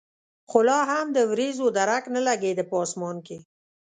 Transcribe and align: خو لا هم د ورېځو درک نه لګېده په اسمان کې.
خو 0.49 0.59
لا 0.67 0.79
هم 0.91 1.07
د 1.15 1.19
ورېځو 1.31 1.65
درک 1.77 2.03
نه 2.15 2.21
لګېده 2.27 2.63
په 2.69 2.75
اسمان 2.85 3.15
کې. 3.27 3.37